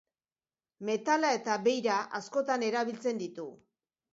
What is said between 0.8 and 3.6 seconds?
Metala eta beira askotan erabiltzen ditu.